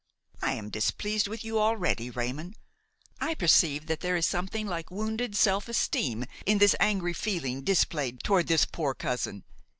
I 0.41 0.53
am 0.53 0.71
displeased 0.71 1.27
with 1.27 1.43
you 1.45 1.59
already, 1.59 2.09
Raymon; 2.09 2.55
I 3.19 3.35
perceive 3.35 3.85
that 3.85 3.99
there 3.99 4.15
is 4.17 4.25
something 4.25 4.65
like 4.65 4.89
wounded 4.89 5.35
self 5.35 5.67
esteem 5.69 6.25
in 6.43 6.57
this 6.57 6.75
angry 6.79 7.13
feeling 7.13 7.61
displayed 7.61 8.23
toward 8.23 8.47
this 8.47 8.65
poor 8.65 8.95
cousin. 8.95 9.43